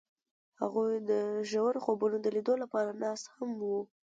[0.61, 1.11] هغوی د
[1.51, 3.79] ژور خوبونو د لیدلو لپاره ناست هم وو.